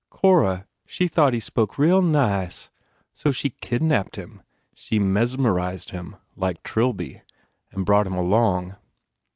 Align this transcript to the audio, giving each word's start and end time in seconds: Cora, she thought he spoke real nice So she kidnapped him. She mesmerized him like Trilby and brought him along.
Cora, 0.09 0.65
she 0.87 1.07
thought 1.07 1.35
he 1.35 1.39
spoke 1.39 1.77
real 1.77 2.01
nice 2.01 2.71
So 3.13 3.31
she 3.31 3.51
kidnapped 3.51 4.15
him. 4.15 4.41
She 4.73 4.97
mesmerized 4.97 5.91
him 5.91 6.15
like 6.35 6.63
Trilby 6.63 7.21
and 7.71 7.85
brought 7.85 8.07
him 8.07 8.15
along. 8.15 8.77